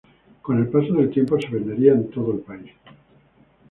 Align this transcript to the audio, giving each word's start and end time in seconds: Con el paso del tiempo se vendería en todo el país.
Con 0.41 0.57
el 0.57 0.67
paso 0.67 0.95
del 0.95 1.11
tiempo 1.11 1.39
se 1.39 1.47
vendería 1.49 1.91
en 1.91 2.09
todo 2.09 2.33
el 2.33 2.39
país. 2.39 2.71